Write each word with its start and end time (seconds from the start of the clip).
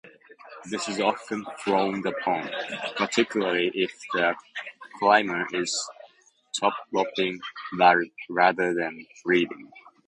This 0.71 0.89
is 0.89 0.99
often 0.99 1.45
frowned 1.59 2.07
upon, 2.07 2.49
particularly 2.95 3.67
if 3.75 3.91
the 4.15 4.33
climber 4.97 5.45
is 5.53 5.87
toproping 6.59 7.39
rather 8.27 8.73
than 8.73 9.05
leading. 9.27 9.71